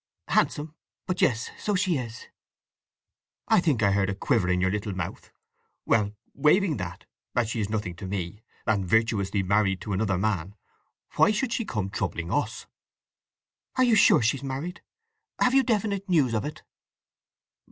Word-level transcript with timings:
"Handsome! 0.29 0.73
But 1.05 1.21
yes!—so 1.21 1.75
she 1.75 1.99
is!" 1.99 2.25
"I 3.47 3.59
think 3.59 3.83
I 3.83 3.91
heard 3.91 4.09
a 4.09 4.15
quiver 4.15 4.49
in 4.49 4.59
your 4.59 4.71
little 4.71 4.95
mouth. 4.95 5.29
Well, 5.85 6.15
waiving 6.33 6.77
that, 6.77 7.05
as 7.35 7.51
she 7.51 7.59
is 7.59 7.69
nothing 7.69 7.95
to 7.97 8.07
me, 8.07 8.41
and 8.65 8.83
virtuously 8.83 9.43
married 9.43 9.79
to 9.81 9.93
another 9.93 10.17
man, 10.17 10.55
why 11.17 11.29
should 11.29 11.53
she 11.53 11.65
come 11.65 11.91
troubling 11.91 12.31
us?" 12.31 12.65
"Are 13.75 13.83
you 13.83 13.93
sure 13.93 14.23
she's 14.23 14.41
married? 14.43 14.81
Have 15.39 15.53
you 15.53 15.61
definite 15.61 16.09
news 16.09 16.33
of 16.33 16.45
it?" 16.45 16.63